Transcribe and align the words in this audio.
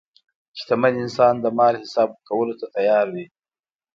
شتمن 0.59 0.93
انسان 1.03 1.33
د 1.39 1.45
مال 1.57 1.75
حساب 1.83 2.09
ورکولو 2.13 2.53
ته 2.59 2.65
تیار 2.75 3.05
وي. 3.13 3.25